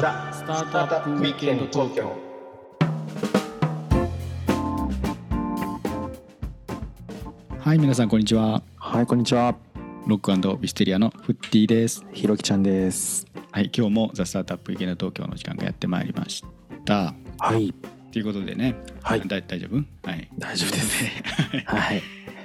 [0.00, 2.12] ザ・スタートアップウィークエンド東京
[7.60, 8.62] はい皆さんこんにちは。
[8.76, 9.54] はいこんにちは。
[10.08, 12.04] ロックウィステリアのフッティです。
[12.12, 13.26] ひろきちゃんです。
[13.52, 16.42] はい今日もザ・スタートアップウィークエンド東京の時間がやってまいりまし
[16.84, 17.14] た。
[17.38, 17.72] はい。
[18.12, 18.74] ということでね。
[19.00, 19.20] はい。
[19.20, 19.76] だ大丈夫？
[20.10, 20.28] はい。
[20.36, 21.04] 大丈夫です。
[21.66, 22.02] はい。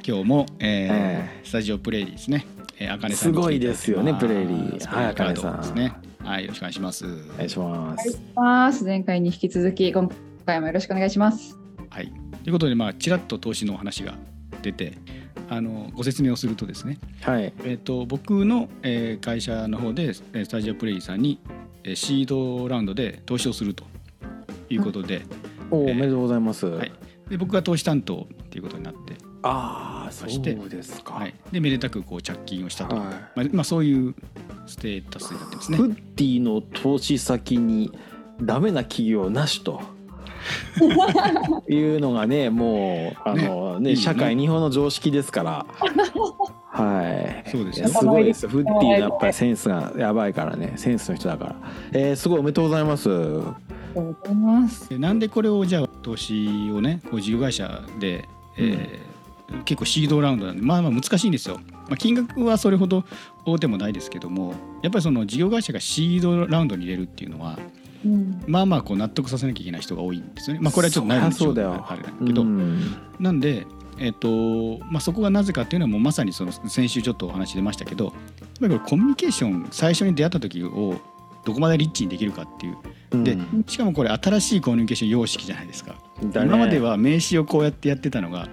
[0.08, 2.46] 今日も、えーえスタジオプレイリーですね。
[2.78, 4.88] えーあかねさすんに来ごいですよねプレイリー。
[4.88, 5.30] はいあかね。
[5.32, 7.06] 茜さんですねはいよろしくお願いします。
[7.06, 8.22] お願いします。
[8.36, 8.84] ます。
[8.84, 10.10] 前回に引き続き、今
[10.46, 11.58] 回もよろしくお願いします。
[11.90, 12.12] はい。
[12.44, 14.16] ということでまあちらっと投資のお話が
[14.62, 14.98] 出て
[15.50, 17.54] あのご説明をするとですねはい。
[17.64, 21.40] えー、と僕の、えー会社の方でえースタジオプレイさんに、
[21.84, 23.86] えーシードラウンドで投資をすると
[24.70, 25.22] いうことで,、
[25.72, 26.66] おおえーめでとうございます。
[26.68, 26.92] はい。
[27.30, 31.14] で僕が投資担当っていうことになって、ああそましてうですか。
[31.14, 33.04] はい、でめでたくこう着金をしたと、は
[33.36, 34.16] まあまあ、そういう
[34.70, 35.78] ステータスになってますね。
[35.78, 37.92] フッティの投資先に
[38.42, 39.82] ダメな企業なしと。
[41.68, 43.92] いうのがねもうあのね。
[43.92, 44.02] いいね。
[44.02, 45.66] 社会日本の常識ですから。
[46.72, 47.50] はい。
[47.50, 47.88] そうですよ。
[47.88, 50.74] いやすごいですフッティのやっぱりセンスがやばいからね。
[50.78, 51.56] センスの人だから。
[51.92, 53.10] えー、すごいおめでとうございます。
[53.10, 54.90] ありがとうございます。
[54.90, 58.26] でなんでこれをじゃあ投資をねこう事業会社で、
[58.58, 59.10] えー
[59.66, 61.60] 結構シードラウンドなんでまあまあ難しいんですよ、
[61.90, 63.04] まあ、金額はそれほど
[63.46, 67.58] 大手もないですけどもやっぱりその事業会社がシードラウンドに入れるっていうのは
[68.06, 70.62] うん、まあまあこう納得させなきゃいけない人が多いんですよね。
[70.62, 71.86] まあこれはちょっとないんそうだよ。
[71.88, 72.96] あれだけど、うん。
[73.20, 73.68] なんで
[73.98, 80.96] えっ、とまあそこがなぜかっていうのはもうまさにその先週ちょっとお話出ましたけどやっぱりこれコミュニケーション最初に出会った時を
[81.44, 82.78] どこまでリッチにできるかっていう。
[83.24, 83.66] でうん。
[83.68, 85.96] しかもこれ新しいコミュニケーション様式じゃないですか。
[86.24, 86.48] だね。
[86.48, 88.48] 今までは名刺をこうやってやってたのが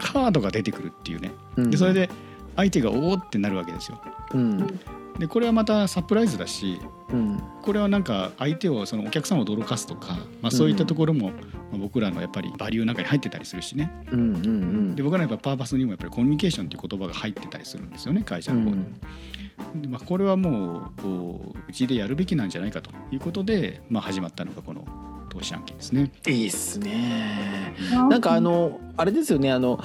[0.00, 1.30] カードが出てくるっていうね。
[1.56, 1.70] うん。
[1.70, 2.10] でそれで
[2.56, 4.00] 相手がおおってなるわけですよ。
[4.34, 4.80] うん。
[5.18, 6.80] でこれはまたサプライズだし
[7.12, 7.42] うん。
[7.62, 11.34] これはなんか相手をそのお客さんを驚かすとか、まあ、そういったところも、ま
[11.74, 13.92] あ僕らのやっぱりバリューの中に入ってたりするしね。
[14.10, 14.96] うんうんうん。
[14.96, 18.84] で僕らのやっぱパーパスにもやっぱりコミュニケーションっていう言葉が入ってたりするんですよね会社の方に。
[19.74, 24.86] でまあ、これはもうこううちでやるべきなんじゃないかということで、まあ、始まったのがこの
[25.28, 26.10] 投資案件ですね。
[26.26, 27.74] いいっすね。
[28.08, 29.78] なんかあのあれですよねあの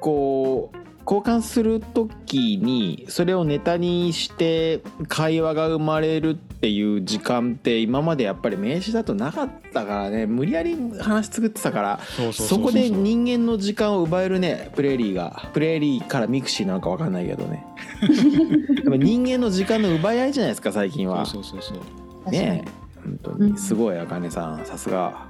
[0.00, 10.26] こう交換する時にそれをネタにして会話が生まれるっていう時間って今までやっぱり名刺だとなかったからね。
[10.26, 12.00] 無理やり話作ってたから
[12.32, 17.66] そこで人間の時間を奪えるねプレーリーがプレーリーから MIXI なのか分かんないけどね。
[18.84, 21.26] やっぱ人間の時間の奪い合いじゃないですか最近は。
[21.26, 21.78] そうそうそうそう。
[22.24, 22.38] 確かに。
[22.38, 22.64] ね
[23.04, 23.58] 本当に。
[23.58, 24.64] すごいあかねさん。
[24.64, 25.26] さすが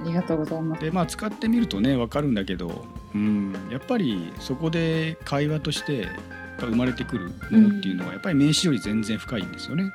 [0.00, 0.82] ありがとうございます。
[0.82, 2.84] でまあ使ってみるとね分かるんだけど、
[3.14, 6.08] うん、やっぱりそこで会話として
[6.58, 9.92] が生まれてくるものっていうのはやっぱり名刺より全然深いんですよね。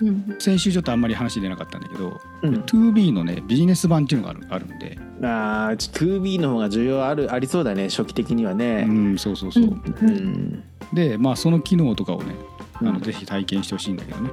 [0.00, 2.54] うん、先週ちょっとあんまり話出なかったんだけど、うん。
[2.62, 9.64] 2B のねビジネス版っていうのがあるあるんで、あーちょ 2B の方が需要あるありそうだね初期的にはうねん、そうそうそう。
[9.64, 10.64] うんうん。
[10.92, 12.34] でまあその機能とかをね
[12.74, 12.94] あうん。
[12.94, 14.30] のぜひ体験してほしいんだけどね。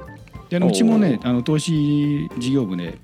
[0.50, 2.98] であのうちもねあの投資事業部で、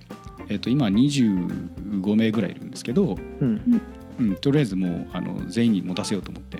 [0.48, 3.82] えっと今25名ぐらいいるんですけど、うん。
[4.18, 6.58] うん、とりあえずもうあの全員に持たせようと思って、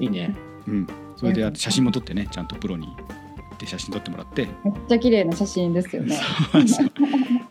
[0.00, 0.34] いいね。
[0.66, 0.86] うん、
[1.16, 4.48] それで写真も撮ってねちゃんとプロに行って写真撮ってもらって。
[4.64, 6.18] めっちゃ綺麗な写真ですよね。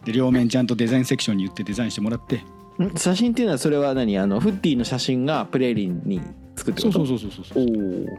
[0.05, 2.37] で両面ちゃんとデザインセクションに言ってデザインしてもらって。
[2.83, 2.95] ん。
[2.95, 4.17] 写真っていうのはそれは何？
[4.17, 6.21] あのフッティの写真がプレーリーに
[6.55, 7.65] 作ってそうそうそうそうそうおそう。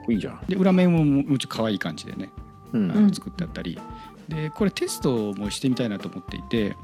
[0.08, 0.40] おいいじゃん。
[0.48, 2.30] で裏面ももうちょっと可愛い感じでね
[2.72, 3.10] うん。
[3.12, 3.76] 作ってあったり、
[4.28, 6.76] でこれテストもしてみたいなと思っていて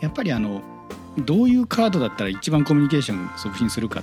[0.00, 0.62] やっぱりあの
[1.18, 4.02] どういうカードだったら一番コミュニケーション促進するかっ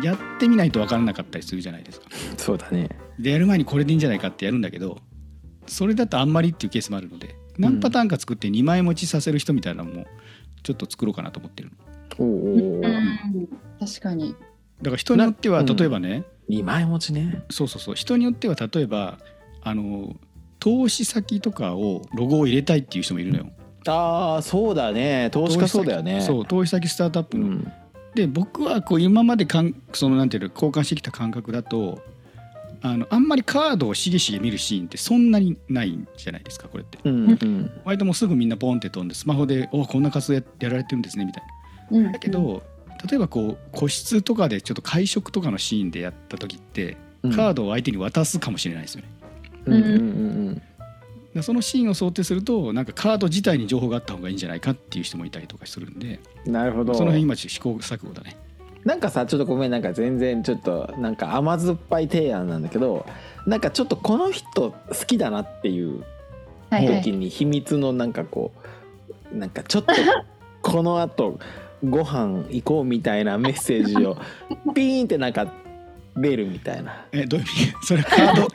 [0.00, 2.06] てやってみないと分からなかったりするじゃないですか。
[2.36, 2.88] そうだね。
[3.18, 4.98] でやる前にこれでいいんじゃないかってやるんだけど
[5.66, 10.06] それだとあんまりっていうケースもあるので何パターンか作って2枚持ちさせる人みたいなのも
[10.62, 11.76] ちょっと作ろうかなと思ってるの。
[12.18, 13.48] おおうん。
[13.78, 14.34] 確かに。
[14.82, 17.44] だから人によっては例えばね、二枚持ちね。
[17.50, 17.94] そうそうそう。
[17.94, 19.18] 人によっては例えば
[19.62, 20.14] あの
[20.58, 23.50] 投資先とかをロゴを入れたいっていう人もいるのよ。
[23.86, 25.28] ああそうだね。
[25.30, 26.20] 投資家そうだよね。
[26.20, 27.72] そう投資先スタートアップの、うん。
[28.14, 32.00] で僕はこう今までかんそのなんていうの交換してきた感覚だと
[32.80, 36.98] あのあんまりカードをしげしげ見るシーンってそんなにないんじゃないですかこれって。
[37.04, 37.70] うんうん。
[37.84, 41.44] 割ともうすぐみんなポンって飛んでスマホで「おこんな活動ややられてるんですね」みたい
[41.90, 42.04] うん。
[42.04, 42.62] なだけど、
[43.08, 46.96] 例えばこう個室とかでちょっと会食とかのシーンでやった時って
[47.34, 49.08] カードを相手に渡すかもしれないですよね、
[49.66, 49.94] うんうんうん。
[50.33, 50.33] で
[51.42, 56.94] そのシーンを想定するとなんかカード自体に情報があった方がいいんじゃないかっていう人もいたりとかするんでうんなるほど。
[56.94, 58.36] その辺今ちょっと試行錯誤だね。
[58.84, 63.06] なんかさちょっとごめんなんか全然ちょっとなんか甘酸っぱい提案なんだけど
[63.46, 66.04] なんかちょっとこの人好きだなっていう
[66.70, 68.52] 時に秘密のなんかこ
[69.32, 69.94] うなんかちょっと
[70.60, 71.38] このあと
[71.82, 74.16] ご飯行こうみたいなメッセージを
[74.74, 75.50] ピーンってなんか
[76.16, 77.06] 出るみたいな。
[77.12, 77.86] えどういう意味？
[77.86, 78.48] それカード？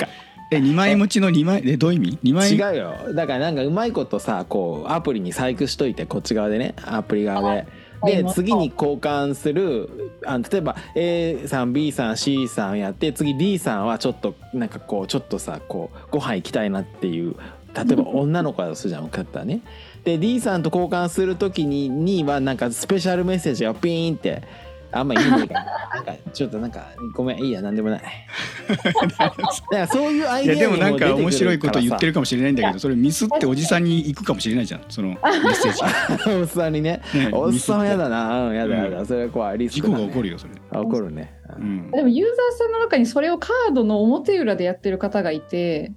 [0.51, 2.51] え2枚持ちの2枚えどういう意味？2枚？
[2.53, 7.67] 違うよだからなんかうまいことさこうアプリに細工しといてこっち側でねアプリ側で。
[8.01, 17.35] ではい次に交換するあの例えば A さん B さん C さんやって次 D さんはちょっとなんかこうちょっとさこうご飯行きたいなっていう
[17.75, 19.59] 例えば 女の子だとするじゃん受かったらね。
[20.05, 24.43] で D さんと交換する時ににはなんかスペシャルメッセージがピーンって
[24.91, 25.65] あんまいから
[25.95, 28.01] なんかちょっとなんかごめんいいやなんでもない。
[28.69, 29.35] だか
[29.71, 34.81] らそういうアイいデアやでもなんか面白いこと言ってるるかもしれないんだけどそれミスっておじさんに行くかもしれないじゃん。
[34.89, 36.31] その メッセージ。
[36.31, 37.01] おっさんにね。
[37.13, 38.47] ねおっさんはやだミな。
[38.47, 39.05] うんやだやだ。
[39.05, 41.33] それは怖いリスクだ、ね、て事故が起こるよそれ、あ起こるね。
[41.57, 41.91] うん。
[41.91, 45.91] でもユーザーさんの中にそれをカードの表裏でやってる方がいて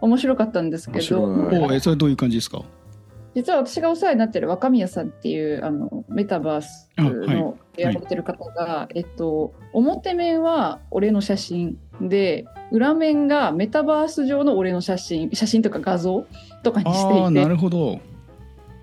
[0.00, 1.22] 面白かったんで面すけど。
[1.22, 2.62] おえそれどういう感じですか？
[3.36, 16.26] 実は私がお世話になってる若宮さんっていうあのメタバースのやられてる方が、えっと、表面は俺の写真で裏面がメタバース上の俺の写真写真とか画像
[16.62, 17.46] とかにしていて。
[17.46, 18.00] るほど。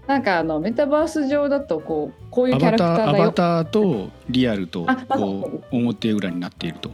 [0.05, 6.91] なんかあのメタバース上だとこうこういうアキャラクタバターアバターとリアルとあこう表裏になっていると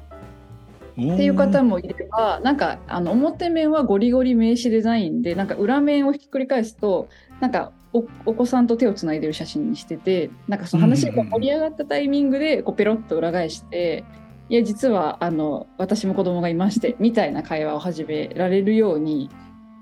[1.00, 7.10] ていう方ももいればなんかあの表面はゴリゴリ名刺デザインでなんか裏面をひっくり返すと
[7.40, 14.04] なんかおお子さんと手をつないでる写真にしててなんかその話が盛り上がったタイミングでこうペロッと裏返して
[14.50, 19.30] いや実はあの私も子供がいましてみたいな会話を始められるように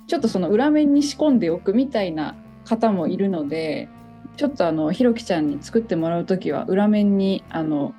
[0.07, 2.35] ちょっとその裏面に仕込んでおくみたいな
[2.65, 3.89] 方もいるので
[4.35, 7.93] ちょっとあのひろきちゃんに作ってもらう時は裏面にあの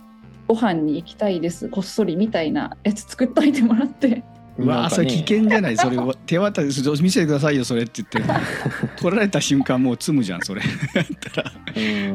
[0.49, 4.25] ご飯に行きたいですこっそりみたいなやつ作っといてもらって。
[4.59, 8.35] うわーそれ危険じゃないそれを手渡し見せてくださいよそれって言って。
[9.01, 10.63] 取られた瞬間もう積むじゃんそれ。
[10.95, 11.53] やったら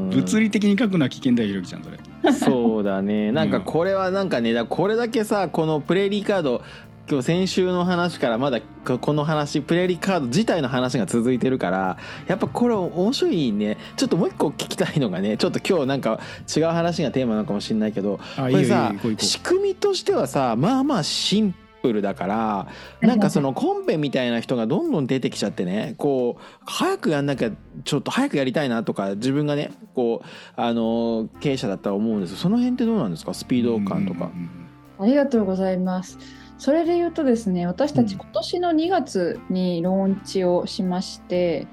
[0.10, 1.98] 物理的に書くのは危険だよひろきちゃんそれ。
[2.34, 3.32] そうだね。
[3.32, 6.62] なんかこれはなんかねだこれだけさこのプレーリーカード
[7.10, 11.98] 今日先週の話からまだここの話プレーリーカード自体の話が続いてるから
[12.28, 13.78] やっぱこれ面白いね。
[13.98, 16.22] ちょっともう一個聞きたいのがねちょっと今日なんか
[16.56, 22.68] 違う話がテーマなのかもしれないけどこれさ仕組みとしてはさまあまあシンプルだから
[23.02, 27.52] なんかそのコンペみたいな人がどんどん出てきちゃってねこう早くやんなきゃ
[27.84, 32.32] ちょっと早くやりたいなとか自分がねこうあの経営者だったら思うんです。
[32.32, 33.34] よその辺ってどうなんですか？
[33.34, 34.32] スピうード感とか。
[35.00, 36.18] ありがとうございます。
[36.58, 41.68] それで言うとですね、私たちうん今年の2月にローンチをしまして、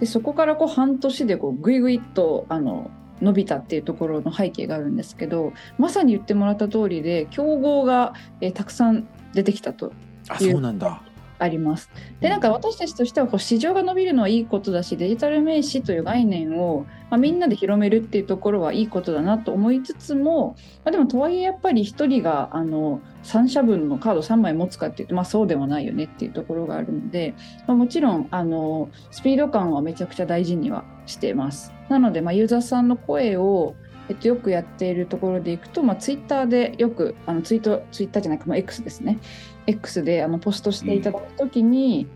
[0.00, 2.90] でそこからこう半年でこうぐいぐいっとあの
[3.20, 9.92] 伸びたっていうところの背景があるんですけど、まさに言ってもらった通りで競合が、えーたくさん出てきたと
[10.28, 11.02] あそうなんだ。
[11.38, 11.90] あります。
[12.20, 27.34] でなんか私たちとしてはこう市場が伸びるのはいいことだしデジタル名刺という概念を、まあ、みんなで広めるっていうところはいいことだなと思いつつも、まあ、でもとはいえやっぱり1人があの3社分のカード3枚持つかっていうと、まあ、そうでもないよねっていうところがあるので、
[27.66, 31.72] まあ、もちろんあのスピード感はめちゃくちゃ大事にはしています。
[31.88, 33.76] なので、まあ、ユーザーさんの声を
[34.08, 39.18] えっと、よくやっているところでいくと、まあ、ツイッターでよくあのツイートツイッターじゃないか、まあ、X ですね。
[39.66, 42.06] X であのポストしていただくときに、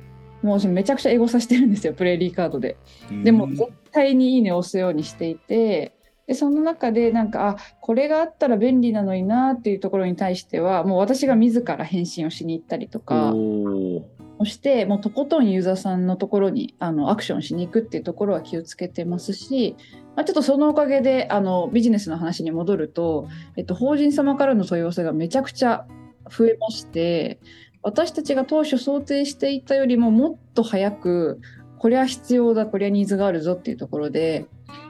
[0.43, 2.77] もうめちゃくちゃ英語させてるんですよプレイリーカードで。
[3.11, 3.25] うん。
[3.25, 5.95] でも絶対にいいねを押すようにしていて
[6.27, 13.33] でその中でなんかあこれがあったら便利なのになっていうところに対してはもう私が自ら返信をしに行ったりとか。
[13.35, 14.05] お
[14.41, 19.77] をしてもうとことんユーザーさんのところにあのアクションしに行くっていうところは気をつけてますし、
[20.17, 25.87] まあ、ちょっとそのおかげであのビジネスの話に戻ると、えっと、法人様からの問い合わせがめちゃくちゃ
[26.31, 27.39] 増えまして
[27.83, 31.41] 私たちが当初想定していたよりももっと早く
[31.79, 34.47] これは必要だこれはニーズがあるぞっていうところで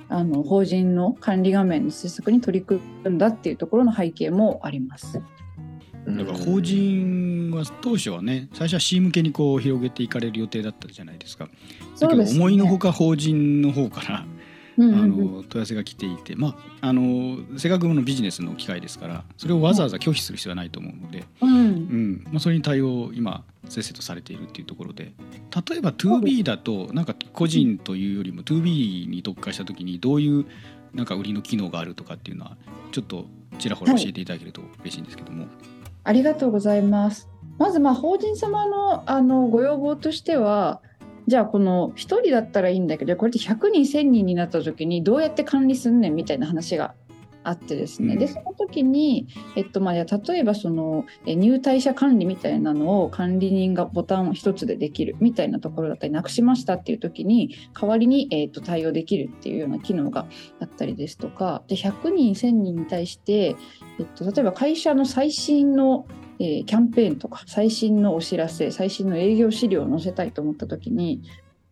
[0.08, 5.22] あの法人の管理画面の施策に取り組んだっていうところの背景もあります。
[6.06, 11.48] だから法人は当初はね最初は C 向けにこう広げていかれる予定だったじゃないですか。
[12.00, 14.26] だけど思いのほか法人の方から
[14.78, 21.50] うんあの問い合わせが来ていてまああのせっかくのビジネスの機会ですからそれをわざわざ拒否する必要はないと思うので、うん。
[21.50, 22.24] うん。
[22.30, 25.12] まあ、それに対応今せっせとされているっていうところで
[25.68, 30.46] 例えば 2B だとなんか個人というよりも 2B に特化した時にどういう
[30.94, 32.56] なんか売りの機能があるとかっていうのは
[32.90, 33.26] ちょっと
[33.58, 35.46] ちらほら教えていただけると嬉しいんですけども。
[36.04, 37.28] ありがとうございます。
[37.58, 40.80] まずまあ法人様のあのご要望としては
[41.26, 46.94] じゃあこの1人だったらいいんだけどこれって100人1000人になった時にどうやって管理すんねんみたいな話が
[47.50, 48.18] ああってですね、うん。
[48.18, 49.26] でその時に、
[49.56, 50.04] えっとまあ、例
[50.38, 60.26] えばそのえ入退者管理みたいなのを管理人がボタンを一つでできるみたいなところだったりなくしましたっていう時に代わりに、えっと対応できるっていうような機能が
[60.60, 63.56] あったりですとかで100人1000人に対して、
[63.98, 66.06] えっと、例えば会社の最新の
[66.38, 71.22] えーキャンペーンとか最新のお知らせ最新の営業資料を載せたいと思った時に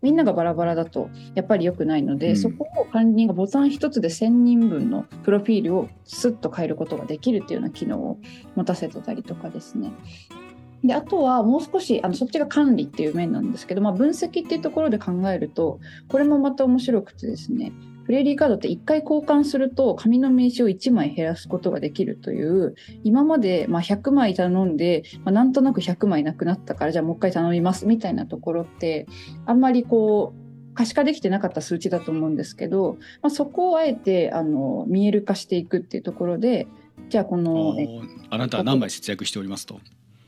[0.00, 8.18] みんながバラバラだとやっぱり良くないので、うんそこを管理人がボタン一つで1000人分のプロフィールをスッと変えることができるっていうような機能を
[8.54, 9.92] 持たせてたりとかですね。
[10.84, 17.72] であとはもう少しあのそっちが管理っていう面なんですけど、まあ、分析っていうところで考えるとこれもまた面白くてですね
[18.08, 22.74] プレーリーカードって1回交換すると紙の名刺を1枚減らすことができるという
[23.04, 29.06] 今までまあ100枚頼んで、まあ、なんとなく100枚なくなったからじゃあもう一回頼みますみたいなところって
[29.44, 36.66] あんまりこう可視化できてなかった数値だと思うんですけど、まあ、そこをあえてあの見える化していくっていうところで
[37.10, 37.76] じゃあこの
[38.30, 39.80] あなたは何枚節約しておりますと？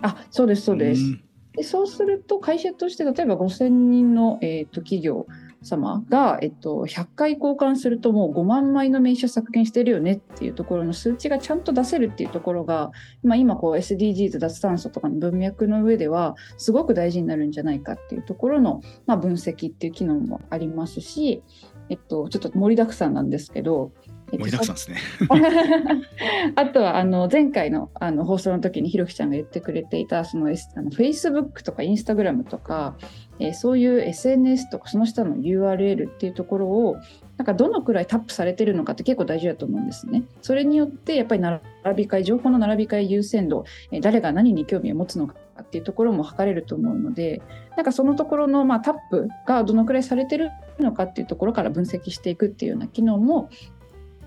[0.03, 1.03] あそうですそうです。
[1.03, 1.23] ん
[1.55, 5.27] でそうすると会社として例えば5000人の、えー、と企業
[5.63, 12.91] 様が、えっと、100回交換するともう5万枚の名刺を削減してるよねっていうところの数値がちゃんと出せるっていうところが、
[13.23, 21.43] まあ、今こう SDGs 脱炭素とかの文脈の上ではすごく大事になるんじゃないかっていうところの、まあ、分析っていう機能もありますし、
[21.91, 23.93] えっと、ちょっと盛りだくさんなんですけど、
[24.39, 24.99] 盛りだくさんですね。
[26.57, 32.97] あとはあの前回のあの放送の時にひろきちゃんが言ってくれていたその S あの Facebook とか Instagram とか、
[33.39, 36.97] えーそういう SNS とかその下の URL っていうところを
[37.37, 40.25] なんかどのくらいタップされてるのかって結構大事だと思うんですね。
[40.43, 41.61] それによってやっぱり並
[41.97, 47.43] び替え情報の並び替え優先度、えー誰が何に興味を持つのかっていうところも測れると思うので
[47.77, 53.51] なんかそのところの、まあ、タップがどのくらいされてるのかっていうところから分析していくっていうような機能も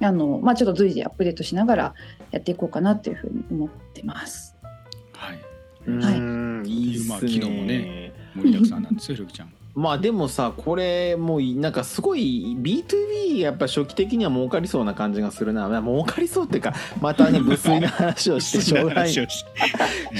[0.02, 1.96] あの、まあ、ちょっと随時アップデートしながら
[2.32, 4.56] やっていこうかなというふうに思ってます。
[5.14, 5.40] はい。
[5.86, 9.54] はいうんいいっすねまあ昨日もね盛りだくさんなんですよ、ひろきちゃん。
[9.75, 15.68] まあでもさこれもうなんかすごい B2B やっぱ初期的には儲かりそうな感じがするな。
[15.68, 19.10] まあ儲かりそうっていうか またね無粋な話をしてしょうがない。
[19.13, 19.27] し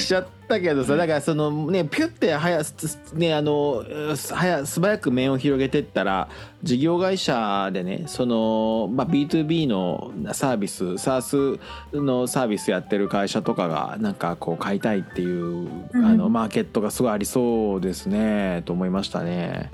[0.08, 6.30] ちゃったけどさだからそのねピュって早すねあのう早素早く面を広げてったら
[6.64, 11.60] 事業会社でねその、まあ、B2B のサービス SaaS
[11.94, 14.80] のサービスやってる会社とかがなんかこう買い。
[14.80, 15.00] たい。
[15.00, 15.26] ってい。
[15.26, 17.12] う、うんあのマーケットがすごい。
[17.12, 18.90] ありそうですねと思い。
[18.94, 19.43] ましたね。
[19.44, 19.70] あ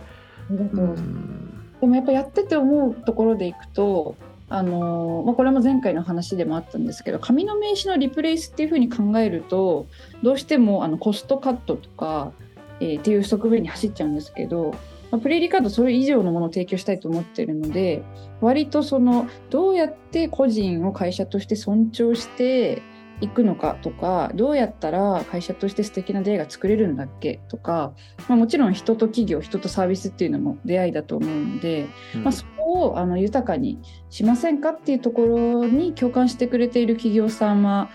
[0.51, 1.59] りがとううございますん。
[1.81, 4.15] でもやっぱやってて思うところでいくと、
[4.49, 9.87] あのまあ、これも前回の話でもあったんですけど紙の名刺のリプレイスっていうふうに考えると
[10.23, 12.31] どうしてもあのコストカットとか、
[12.79, 14.73] えーっていう側面に走っちゃうんですけど、
[15.11, 18.03] まあ、プレイリーカードそれ以上のものを提供したいと思ってるので
[18.41, 22.81] 割とそのどうやって個人を会社として尊重して
[23.21, 27.93] いくのかとかどうやったら会社として素敵な出会いが作れるんだっけとか、
[28.27, 37.89] まあ、もちろん人と企業人とサービスっていうのも出会いだと思うので、まあ、そこをあの豊かにしませんかっていうところに共感してくれている企業様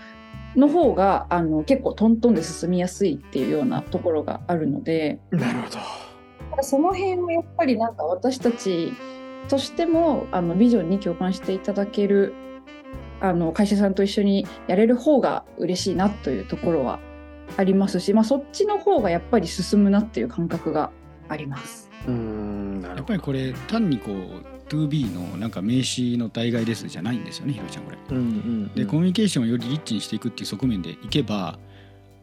[0.55, 5.79] の方があの結構トントンで進みやすいっていうようなところがあるのでなるほど。
[6.63, 8.93] その辺をやっぱりなんか私たち
[9.49, 12.33] としてもあのビジョンに共感していただける
[13.21, 16.99] あの会社さんと一緒にやれる方が嬉しいなというところは
[17.57, 20.91] ありますし、まあ、そっちの方がやっぱり進むなっていう感覚が
[21.29, 21.89] あります。
[22.07, 24.15] うんなるほやっぱりこれ単にこう
[24.69, 27.97] 2B のなんか名刺の代替ですじゃないんですよねひろきちゃんこれ。
[28.09, 28.15] ど。
[28.15, 31.57] うんうんでコミュニケーションをよりリッチにしていくっていう側面でいけば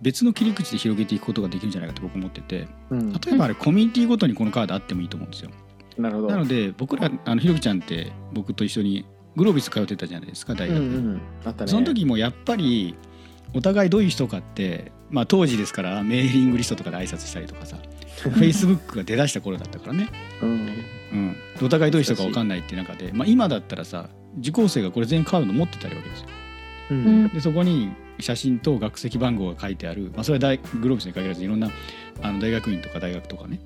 [0.00, 5.50] 別の切り口で広げていくことができるんじゃないかと僕思っててうん例えばあれコミュニティごとにこのカードあってもいいと思うんですよ。
[5.98, 6.28] なるほど。
[6.28, 9.04] なので僕らあのひろきちゃんって僕と一緒に
[9.36, 11.70] グロービス通ってたじゃないですか大学、うんうんあったね。
[11.70, 12.94] その時もやっぱり
[13.54, 17.76] お互いどういう人かって、まあ、当時ですからメーリングリストとかで挨拶したりとかさ
[18.16, 20.08] フェイスブックが出だした頃だったからね、
[20.42, 20.50] うん。
[21.12, 24.08] うん、お互いどういう人か分かんないっていう中で、まあ、今だったらさ
[24.38, 26.26] 受講生がこれ全員カード持ってたりわけですよ。
[26.90, 27.24] ううん。
[27.26, 31.70] んでそこに写真と学籍番号が書いてある、まあ、それは大グロービスに限らずいろんな
[32.22, 33.60] あの大学院とか大学とかね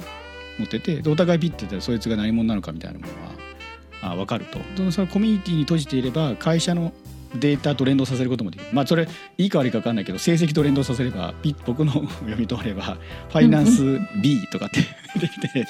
[0.59, 3.33] 持っててでお互いピッてたらそいつが何者なのかみたいなものは
[4.03, 4.59] あ分かると。
[4.83, 6.93] でそのコミュニティに閉じていれば会社の
[7.35, 8.69] データと連動させることもできる。
[8.73, 12.97] まあそれいいか悪いか分かんないけど成績と連動させればピッ僕の 読み取れば
[13.29, 14.81] ファイナンス B とかって
[15.19, 15.67] できて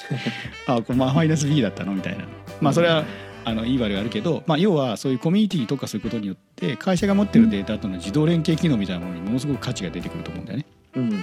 [0.67, 1.93] あこれまあファイナンス B だったの？
[1.93, 2.25] みたいな。
[2.61, 3.05] まあそれは
[3.45, 10.65] あのいい悪いあるけど、まあ、要はそういうコミュニティに特化することによって会社が持ってるデータとの自動連携機能みたいなものにものすごく価値が出てくると思うんだよね。
[10.95, 11.11] うんうん。
[11.13, 11.21] まあ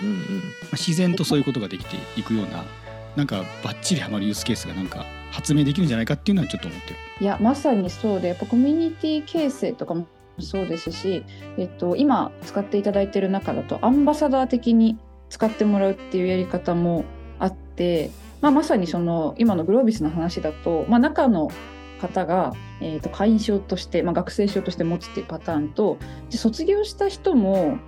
[0.72, 2.64] 自然とそういうことができていくような
[3.14, 5.04] なんかバッチリハマるユースケースがなんか
[5.34, 6.96] 発明できるんじゃないかっていうのはちょっと思ってる。
[7.20, 10.06] いやまさにそうでやっぱコミュニティ形成とかも
[10.38, 11.24] そうですし、
[11.58, 14.96] えっと、今使っていただいてる中だとアンバサダー的に
[15.30, 17.04] 使ってもらうっていうやり方も
[17.38, 18.10] あって、
[18.40, 21.50] まあ、まさにその今のグロービスの話だと、まあ、中の
[22.00, 25.98] 方が、えー、と会員証として、まあ、学生証として持つっていうパターンと
[26.30, 27.78] で卒業した人も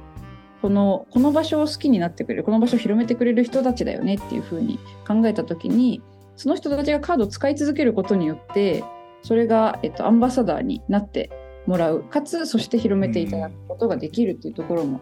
[0.63, 6.03] このこの場所を好きになってくれるこの場所を広めてくれる人たちだよねっていうふうに考えた時に
[6.37, 8.85] その人たちがカードを使い続けることによって
[9.23, 11.31] それが、えっと、アンバサダーになって
[11.67, 12.05] もらう。
[12.05, 15.01] かつそして広めていただくことができるっていうところも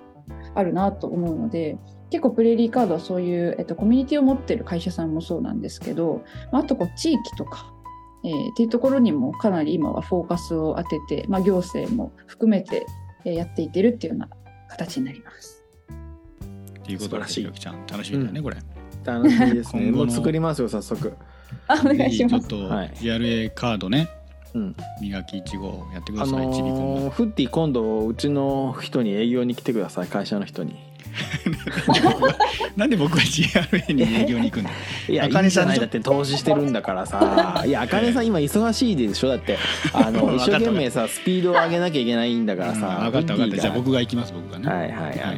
[0.55, 1.77] あるなと思うので
[2.11, 7.73] 結構プレーリーカードはそういう、えっと、コミュニティを持ってる会社さんもそうなんですけどまああとこう地域とか、
[8.25, 12.87] えーっていうところにもかなり今はフォーカスを当てて、まあ、行政も含めて
[13.25, 14.29] えーやっていってるっていうような
[14.71, 15.65] 形になります。
[16.79, 17.41] っていうことで素晴らしい。
[17.41, 18.57] ひろきちゃん楽しみだね、これ。
[19.05, 19.83] 楽しみですね。
[19.83, 21.15] 今後のもう作りますよ早速
[21.69, 22.49] あお願いします。
[22.49, 22.91] ぜひちょっとはい。
[23.01, 24.09] JRA カードね。
[24.55, 24.77] うん。
[25.01, 30.77] 磨き1号やってくだあさい、ちびくんのーもフッティ今度うちの人に営業に来てください会社の人に。
[32.77, 34.71] なんで僕は JRA に営業に行くんだ
[35.09, 37.63] いやあかねさんいいじゃないだって投資してるんだからさ。
[37.67, 39.29] いやあかねさん 今忙しいでしょ？
[39.29, 39.59] だって
[39.93, 43.61] あの一生懸命さスピードを上げなきゃいけないんだからさ分かった分かった。
[43.63, 44.67] じゃあ僕がが行きます僕がね。
[44.69, 44.91] はいはい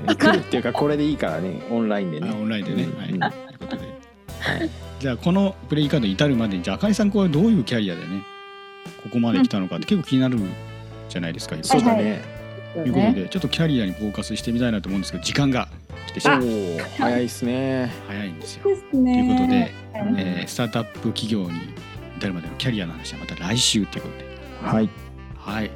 [0.07, 0.17] はい。
[0.17, 1.61] 来るっていうかこれでいいからね。
[1.71, 2.31] オンラインでね。
[2.33, 2.99] あオンラインでね、うん。
[2.99, 3.83] はい、うんということで、
[4.99, 8.23] じゃあこのプレイカードに至るまでにじゃああかねさんこれどういうキャリアでね
[9.03, 10.39] ここまで来たのかって結構気になる
[11.09, 12.23] じゃないですか、そうだね、
[12.75, 15.69] ということでちょっとキャリアにフォーカスしてみたいなと思うんですけど時間が
[16.09, 16.43] 来てしおまう。
[16.43, 17.93] お早いっすね。
[18.07, 18.63] 早いんですよ。
[18.63, 19.73] ということで、ね。
[20.19, 21.75] えースタートアップ企業に
[22.17, 24.25] 至るまでのキャリアの話はまた来週ということで。
[24.63, 24.91] はい。
[25.37, 25.71] はい。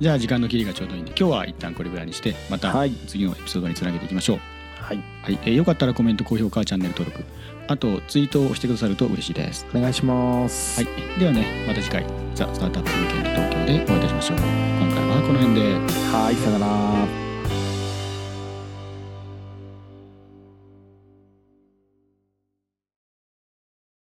[0.00, 2.92] じゃあ時間の切りがちょうどいいんで今日は一旦これぐらいにしてまたはい。
[3.06, 4.38] 次のエピソードにつなげていきましょう。
[4.80, 4.98] はい。
[5.22, 7.24] はい、えーよかったらコメント高評価チャンネル登録
[7.66, 9.66] あとツイートをしてくださると嬉しいです。
[9.74, 12.04] お願いしますはい、ではねまた次回
[12.34, 14.36] ザ・スタートアップウィーケンド東京でお会いいたしましょう。
[14.38, 15.74] 今回はこの辺で
[16.12, 17.23] はいさよなら